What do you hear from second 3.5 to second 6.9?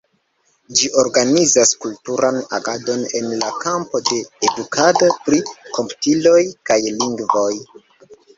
kampo de edukado pri komputiloj kaj